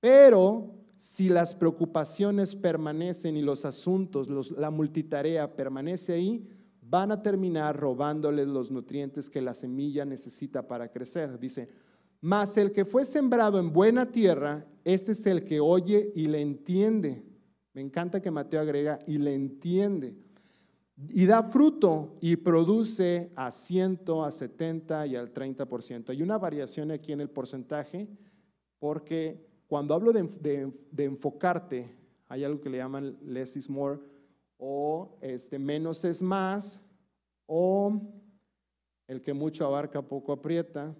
[0.00, 6.48] Pero si las preocupaciones permanecen y los asuntos, la multitarea permanece ahí,
[6.88, 11.38] van a terminar robándoles los nutrientes que la semilla necesita para crecer.
[11.38, 11.68] Dice,
[12.20, 16.40] mas el que fue sembrado en buena tierra, este es el que oye y le
[16.40, 17.24] entiende.
[17.74, 20.16] Me encanta que Mateo agrega, y le entiende
[21.10, 26.10] y da fruto y produce a 100, a 70 y al 30%.
[26.10, 28.08] Hay una variación aquí en el porcentaje
[28.78, 31.94] porque cuando hablo de, enfocarte,
[32.28, 34.00] hay algo que le llaman less is more
[34.58, 36.80] o este, menos es más
[37.46, 38.00] o
[39.06, 40.94] el que mucho abarca poco aprieta.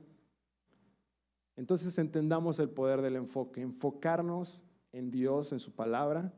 [1.57, 6.33] Entonces entendamos el poder del enfoque, enfocarnos en Dios, en su palabra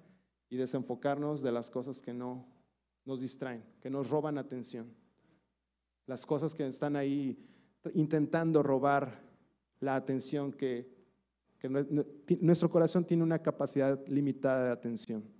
[0.48, 2.48] y desenfocarnos de las cosas que no
[3.04, 4.92] nos distraen, que nos roban atención.
[6.06, 7.38] Las cosas que están ahí
[7.94, 9.30] intentando robar
[9.80, 10.98] la atención que,
[12.40, 15.39] nuestro corazón tiene una capacidad limitada de atención.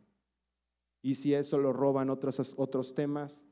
[1.03, 3.47] Y si eso lo roban otros, otros temas,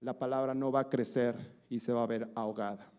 [0.00, 1.36] la palabra no va a crecer
[1.68, 2.92] y se va a ver ahogada.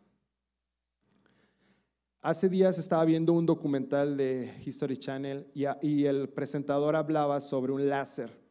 [2.22, 7.90] Hace días estaba viendo un documental de History Channel y el presentador hablaba sobre un
[7.90, 8.44] láser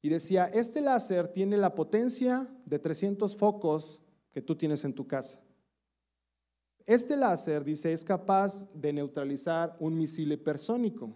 [0.00, 5.06] y decía, este láser tiene la potencia de 300 focos que tú tienes en tu
[5.06, 5.40] casa.
[6.84, 11.14] Este láser, dice, es capaz de neutralizar un misil hipersónico.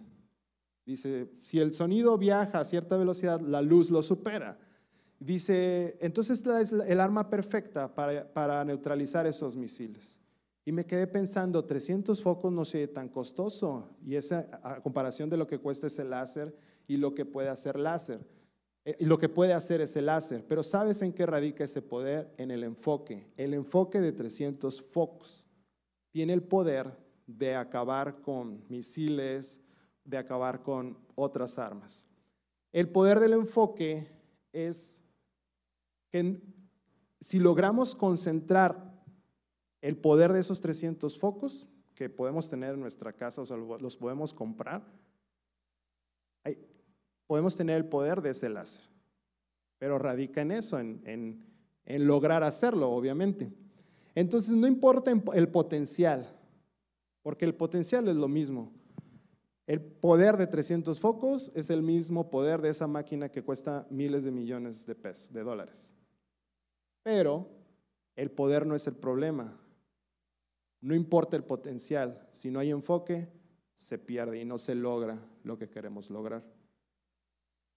[0.87, 4.57] Dice, si el sonido viaja a cierta velocidad, la luz lo supera.
[5.19, 10.21] Dice, entonces es el arma perfecta para, para neutralizar esos misiles.
[10.63, 13.89] Y me quedé pensando, 300 focos no sé tan costoso.
[14.01, 16.55] Y esa comparación de lo que cuesta ese láser
[16.87, 18.25] y lo que puede hacer láser.
[18.85, 20.45] Eh, y lo que puede hacer es el láser.
[20.47, 22.33] Pero ¿sabes en qué radica ese poder?
[22.37, 23.27] En el enfoque.
[23.35, 25.49] El enfoque de 300 focos
[26.11, 29.61] tiene el poder de acabar con misiles,
[30.07, 32.05] de acabar con otras armas.
[32.71, 34.07] El poder del enfoque
[34.53, 35.03] es
[36.09, 36.41] que
[37.19, 38.87] si logramos concentrar
[39.81, 43.97] el poder de esos 300 focos que podemos tener en nuestra casa, o sea, los
[43.97, 44.81] podemos comprar,
[47.27, 48.83] podemos tener el poder de ese láser.
[49.77, 51.43] Pero radica en eso, en,
[51.85, 53.51] lograr hacerlo, obviamente.
[54.15, 56.33] Entonces, no importa el potencial,
[57.21, 58.71] porque el potencial es lo mismo.
[59.67, 64.23] El poder de 300 focos es el mismo poder de esa máquina que cuesta miles
[64.23, 65.93] de millones de pesos, de dólares.
[67.03, 67.49] Pero
[68.15, 69.59] el poder no es el problema.
[70.79, 73.27] No importa el potencial, si no hay enfoque,
[73.75, 76.43] se pierde y no se logra lo que queremos lograr.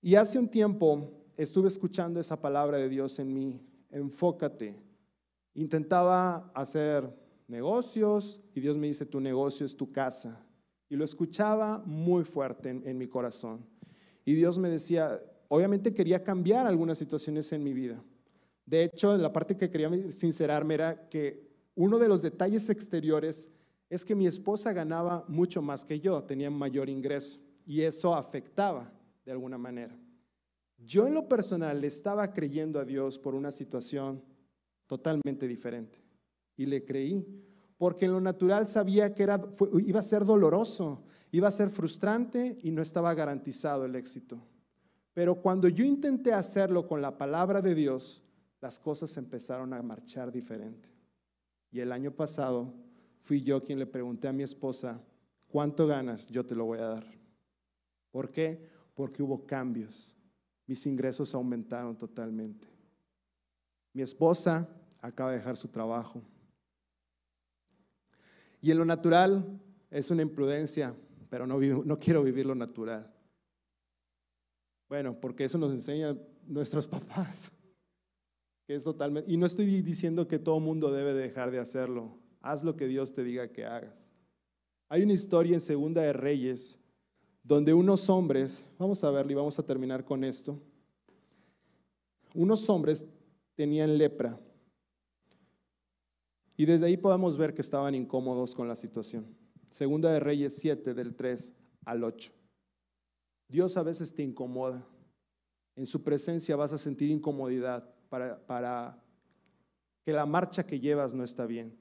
[0.00, 4.80] Y hace un tiempo estuve escuchando esa palabra de Dios en mí, enfócate.
[5.54, 7.12] Intentaba hacer
[7.48, 10.46] negocios y Dios me dice, tu negocio es tu casa.
[10.90, 13.64] Y lo escuchaba muy fuerte en, mi corazón.
[14.26, 18.02] Y Dios me decía, obviamente quería cambiar algunas situaciones en mi vida.
[18.66, 23.50] De hecho, la parte que quería sincerarme era que uno de los detalles exteriores
[23.88, 28.92] es que mi esposa ganaba mucho más que yo, tenía mayor ingreso y eso afectaba
[29.24, 29.96] de alguna manera.
[30.76, 34.22] Yo en lo personal estaba creyendo a Dios por una situación
[34.86, 36.02] totalmente diferente
[36.56, 37.24] y le creí
[37.80, 39.40] porque en lo natural sabía que era,
[39.78, 44.38] iba a ser doloroso, iba a ser frustrante y no estaba garantizado el éxito.
[45.14, 48.22] Pero cuando yo intenté hacerlo con la palabra de Dios,
[48.60, 50.90] las cosas empezaron a marchar diferente.
[51.70, 52.70] Y el año pasado
[53.22, 55.00] fui yo quien le pregunté a mi esposa,
[55.48, 56.26] ¿cuánto ganas?
[56.26, 57.06] Yo te lo voy a dar.
[58.10, 58.62] ¿Por qué?
[58.94, 60.14] Porque hubo cambios.
[60.66, 62.68] Mis ingresos aumentaron totalmente.
[63.94, 64.68] Mi esposa
[65.00, 66.22] acaba de dejar su trabajo.
[68.60, 70.94] Y en lo natural es una imprudencia,
[71.28, 73.12] pero no, quiero vivir lo natural.
[74.88, 77.50] Bueno, porque eso nos enseñan nuestros papás.
[78.66, 82.18] Que es totalmente, y no estoy diciendo que todo mundo debe dejar de hacerlo.
[82.40, 84.10] Haz lo que Dios te diga que hagas.
[84.88, 86.78] Hay una historia en Segunda de Reyes
[87.42, 90.60] donde unos hombres, vamos a verlo y vamos a terminar con esto.
[92.34, 93.04] Unos hombres
[93.54, 94.38] tenían lepra.
[96.60, 99.24] Y desde ahí podemos ver que estaban incómodos con la situación.
[99.70, 101.54] Segunda de Reyes 7, del 3
[101.86, 102.34] al 8.
[103.48, 104.86] Dios a veces te incomoda.
[105.74, 109.02] En su presencia vas a sentir incomodidad para, para
[110.04, 111.78] que la marcha que llevas no está bien.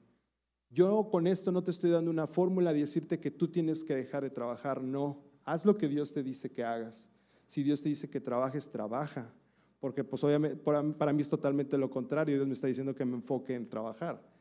[0.70, 3.94] Yo con esto no te estoy dando una fórmula de decirte que tú tienes que
[3.94, 5.22] dejar de trabajar, no.
[5.44, 7.06] Haz lo que Dios te dice que hagas.
[7.46, 9.30] Si Dios te dice que trabajes, trabaja.
[9.78, 12.36] Porque pues obviamente para mí es totalmente lo contrario.
[12.36, 14.39] Dios me está diciendo que me enfoque en trabajar.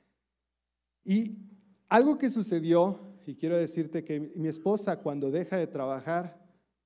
[1.03, 1.37] Y
[1.87, 6.39] algo que sucedió, y quiero decirte que mi esposa cuando deja de trabajar,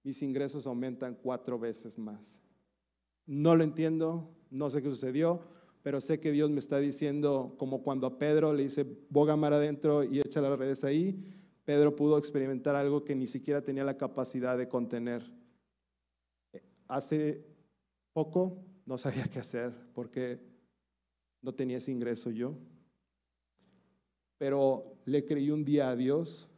[0.03, 2.41] mis ingresos aumentan cuatro veces más.
[3.25, 5.41] No lo entiendo, no sé qué sucedió,
[5.81, 9.53] pero sé que Dios me está diciendo, como cuando a Pedro le dice, boga mar
[9.53, 11.23] adentro y echa las redes ahí,
[11.65, 15.23] Pedro pudo experimentar algo que ni siquiera tenía la capacidad de contener.
[16.87, 17.45] Hace
[18.11, 20.39] poco no sabía qué hacer porque
[21.41, 22.57] no tenía ese ingreso yo,
[24.43, 26.49] pero le creí un día a Dios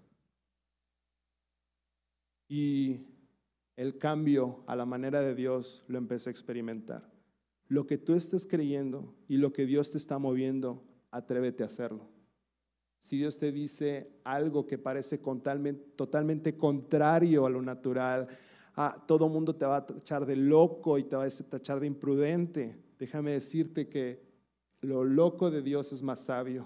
[2.50, 3.02] y
[3.76, 7.08] el cambio a la manera de Dios lo empecé a experimentar.
[7.67, 12.10] Lo que tú estés creyendo y lo que Dios te está moviendo, atrévete a hacerlo.
[12.98, 15.19] Si Dios te dice algo que parece
[15.95, 18.28] totalmente contrario a lo natural,
[18.74, 21.86] a, todo mundo te va a tachar de loco y te va a tachar de
[21.86, 22.80] imprudente.
[22.98, 24.26] Déjame decirte que
[24.82, 26.65] lo loco de Dios es más sabio.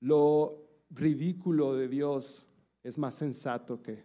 [0.00, 2.46] Lo ridículo de Dios
[2.82, 4.02] es más sensato que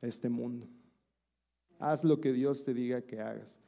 [0.00, 0.68] este mundo.
[1.78, 3.60] Haz lo que Dios te diga que hagas.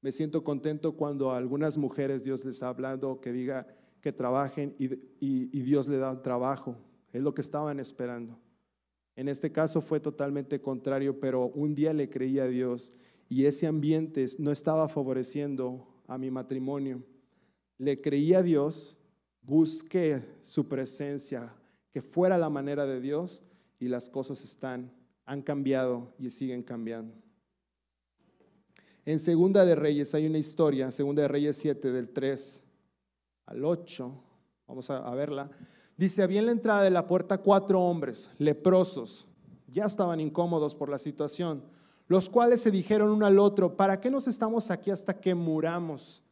[0.00, 3.66] Me siento contento cuando a algunas mujeres Dios les ha hablado que diga
[4.00, 6.76] que trabajen y, Dios le da trabajo.
[7.12, 8.38] Es lo que estaban esperando.
[9.16, 12.94] En este caso fue totalmente contrario, pero un día le creí a Dios
[13.28, 17.02] y ese ambiente no estaba favoreciendo a mi matrimonio.
[17.78, 18.97] Le creí a Dios,
[19.48, 21.54] busqué su presencia,
[21.90, 23.42] que fuera la manera de Dios
[23.80, 24.92] y las cosas están,
[25.24, 27.14] han cambiado y siguen cambiando.
[29.06, 32.62] En Segunda de Reyes hay una historia, Segunda de Reyes 7, del 3
[33.46, 34.22] al 8,
[34.66, 35.50] vamos a, verla.
[35.96, 39.26] Dice, había en la entrada de la puerta cuatro hombres, leprosos,
[39.66, 41.64] ya estaban incómodos por la situación,
[42.06, 46.22] los cuales se dijeron uno al otro, ¿para qué nos estamos aquí hasta que muramos?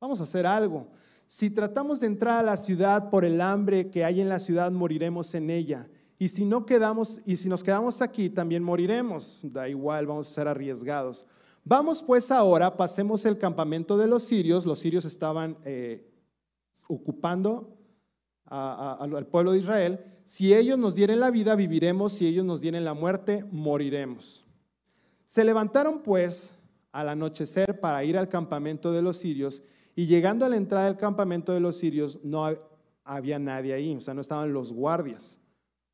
[0.00, 0.88] Vamos a hacer algo.
[1.26, 4.70] Si tratamos de entrar a la ciudad por el hambre que hay en la ciudad,
[4.70, 5.88] moriremos en ella.
[6.18, 9.40] Y si no quedamos, y si nos quedamos aquí, también moriremos.
[9.44, 11.26] Da igual, vamos a ser arriesgados.
[11.64, 14.64] Vamos pues ahora, pasemos el campamento de los sirios.
[14.64, 16.08] Los sirios estaban eh,
[16.86, 17.76] ocupando
[18.44, 20.04] al pueblo de Israel.
[20.24, 22.12] Si ellos nos dieren la vida, viviremos.
[22.12, 24.44] Si ellos nos dieren la muerte, moriremos.
[25.24, 26.52] Se levantaron pues
[26.92, 29.64] al anochecer para ir al campamento de los sirios.
[29.96, 32.46] Y llegando a la entrada del campamento de los sirios, no
[33.02, 35.40] había nadie ahí, o sea, no estaban los guardias.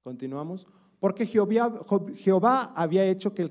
[0.02, 0.66] Continuamos.
[0.98, 1.72] Porque Jehová,
[2.16, 3.50] Jehová había hecho que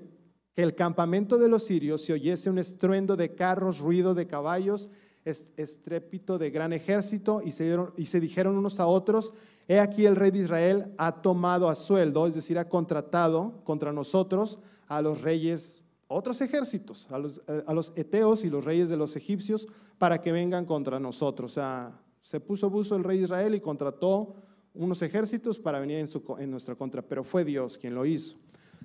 [0.55, 4.89] el campamento de los sirios se oyese un estruendo de carros, ruido de caballos,
[5.23, 9.33] estrépito de gran ejército, y se, y se dijeron unos a otros,
[9.67, 13.93] he aquí el rey de Israel ha tomado a sueldo, es decir, ha contratado contra
[13.93, 18.89] nosotros a los reyes, otros ejércitos, a los, eh, a los eteos y los reyes
[18.89, 19.67] de los egipcios,
[20.01, 21.51] para que vengan contra nosotros.
[21.51, 24.33] O sea, se puso buzo el rey de Israel y contrató
[24.73, 28.39] unos ejércitos para venir en, su, nuestra contra, pero fue Dios quien lo hizo.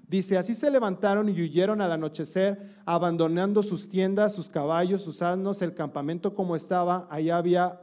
[0.07, 5.63] Dice, así se levantaron y huyeron al anochecer, abandonando sus tiendas, sus caballos, sus asnos,
[5.63, 7.81] el campamento como estaba, allá había,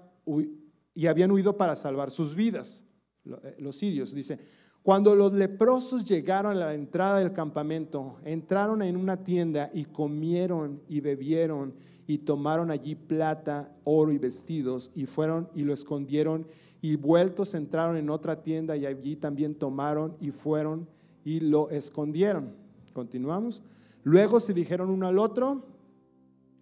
[0.94, 2.86] y habían huido para salvar sus vidas,
[3.26, 4.14] eh, los sirios.
[4.14, 4.38] Dice,
[4.84, 10.82] cuando los leprosos llegaron a la entrada del campamento, entraron en una tienda y comieron
[10.90, 11.74] y bebieron
[12.06, 16.46] y tomaron allí plata, oro y vestidos y fueron y lo escondieron
[16.82, 20.86] y vueltos entraron en otra tienda y allí también tomaron y fueron
[21.24, 22.54] y lo escondieron.
[22.92, 23.64] Continuamos.
[24.04, 25.64] Luego se dijeron uno al otro,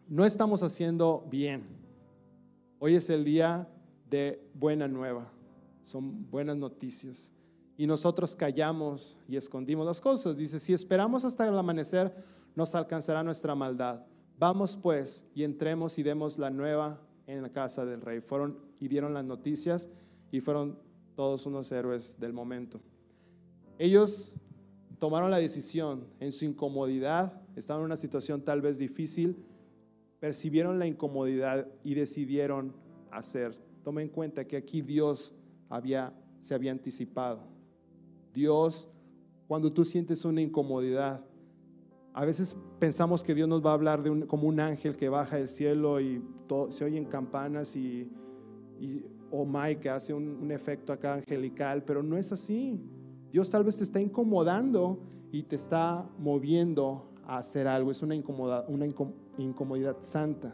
[0.07, 1.63] no estamos haciendo bien.
[2.77, 3.67] Hoy es el día
[4.11, 5.27] de buena nueva,
[5.81, 7.33] son buenas noticias.
[7.81, 10.37] Y nosotros callamos y escondimos las cosas.
[10.37, 12.13] Dice, si esperamos hasta el amanecer,
[12.53, 14.05] nos alcanzará nuestra maldad.
[14.37, 18.21] Vamos pues y entremos y demos la nueva en la casa del rey.
[18.21, 19.89] Fueron y dieron las noticias
[20.31, 20.77] y fueron
[21.15, 22.79] todos unos héroes del momento.
[23.79, 24.35] Ellos
[24.99, 29.43] tomaron la decisión en su incomodidad, estaban en una situación tal vez difícil,
[30.19, 32.75] percibieron la incomodidad y decidieron
[33.09, 33.55] hacer.
[33.83, 35.33] Toma en cuenta que aquí Dios
[35.67, 37.49] había, se había anticipado.
[38.33, 38.89] Dios,
[39.47, 41.25] cuando tú sientes una incomodidad,
[42.13, 45.47] a veces pensamos que Dios nos va a hablar como un ángel que baja del
[45.47, 46.21] cielo y
[46.69, 48.11] se oyen campanas y,
[49.29, 52.81] o Mike que hace un, efecto acá angelical, pero no es así.
[53.31, 54.99] Dios tal vez te está incomodando
[55.31, 57.91] y te está moviendo a hacer algo.
[57.91, 58.15] Es una
[58.67, 58.85] una
[59.37, 60.53] incomodidad santa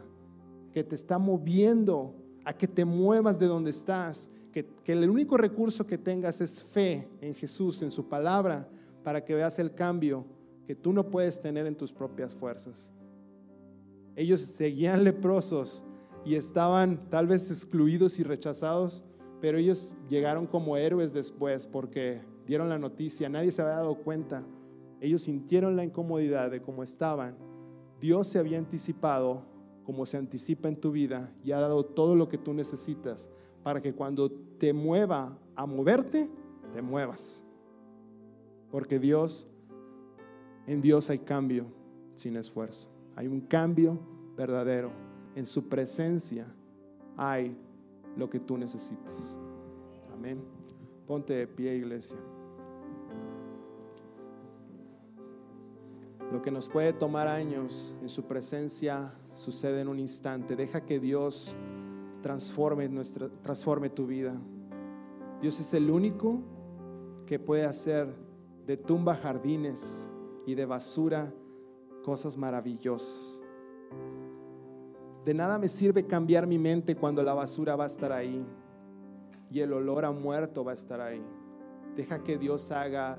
[0.72, 2.14] que te está moviendo
[2.44, 7.08] a que te muevas de donde estás, que, el único recurso que tengas es fe
[7.20, 8.68] en Jesús, en su palabra,
[9.02, 10.24] para que veas el cambio
[10.66, 12.92] que tú no puedes tener en tus propias fuerzas.
[14.16, 15.84] Ellos seguían leprosos
[16.24, 19.04] y estaban tal vez excluidos y rechazados,
[19.40, 24.44] pero ellos llegaron como héroes después porque dieron la noticia, nadie se había dado cuenta.
[25.00, 27.36] Ellos sintieron la incomodidad de cómo estaban.
[28.00, 29.44] Dios se había anticipado
[29.84, 33.30] como se anticipa en tu vida y ha dado todo lo que tú necesitas
[33.68, 36.26] para que cuando te mueva a moverte,
[36.72, 37.44] te muevas.
[38.70, 39.46] Porque Dios
[40.66, 41.66] en Dios hay cambio
[42.14, 42.88] sin esfuerzo.
[43.14, 43.98] Hay un cambio
[44.38, 44.90] verdadero.
[45.34, 46.46] En su presencia
[47.14, 47.58] hay
[48.16, 49.36] lo que tú necesitas.
[50.14, 50.42] Amén.
[51.06, 52.18] Ponte de pie, iglesia.
[56.32, 60.56] Lo que nos puede tomar años en su presencia sucede en un instante.
[60.56, 61.54] Deja que Dios
[62.20, 64.36] transforme, nuestra, transforme tu vida.
[65.40, 66.42] Dios es el único
[67.26, 68.12] que puede hacer
[68.66, 70.08] de tumba jardines
[70.46, 71.32] y de basura
[72.02, 73.42] cosas maravillosas.
[75.24, 78.44] De nada me sirve cambiar mi mente cuando la basura va a estar ahí
[79.50, 81.22] y el olor a muerto va a estar ahí.
[81.96, 83.18] Deja que Dios haga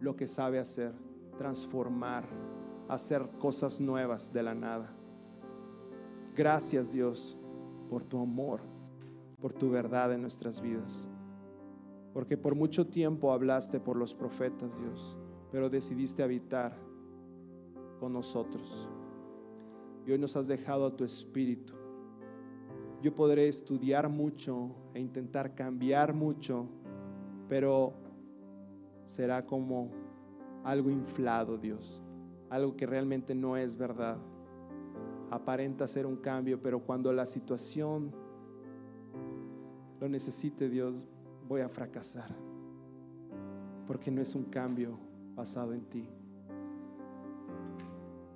[0.00, 0.92] lo que sabe hacer,
[1.38, 2.24] transformar,
[2.88, 4.94] hacer cosas nuevas de la nada.
[6.34, 7.38] Gracias Dios
[7.92, 8.62] por tu amor,
[9.38, 11.10] por tu verdad en nuestras vidas.
[12.14, 15.18] Porque por mucho tiempo hablaste por los profetas, Dios
[15.52, 16.74] pero decidiste habitar
[18.00, 18.88] con nosotros.
[20.06, 21.74] Y hoy nos has dejado a tu espíritu.
[23.02, 26.66] Yo podré estudiar mucho e intentar cambiar mucho,
[27.48, 27.92] pero
[29.04, 29.90] será como
[30.64, 32.02] algo inflado, Dios,
[32.48, 34.18] algo que realmente no es verdad.
[35.32, 38.12] Aparenta ser un cambio, pero cuando la situación
[39.98, 41.06] lo necesite, Dios,
[41.48, 42.36] voy a fracasar,
[43.86, 44.98] porque no es un cambio
[45.34, 46.06] basado en ti.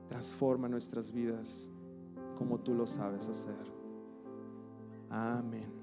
[0.09, 1.71] Transforma nuestras vidas
[2.39, 3.67] como tú lo sabes hacer.
[5.11, 5.76] Amén.